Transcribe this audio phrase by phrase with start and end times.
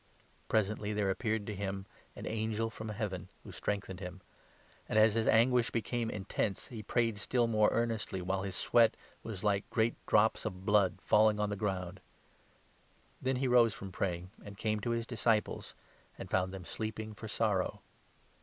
[0.47, 4.21] [Presently there appeared to him an angel from Heaven, who 43 strengthened him.
[4.89, 8.97] And, as his anguish became intense, he 44 prayed still more earnestly, while his sweat
[9.21, 11.99] was like great drops of blood falling on the ground.]
[13.21, 15.75] Then he rose from 45 praying, and came to the disciples
[16.17, 17.83] and found them sleeping for sorrow.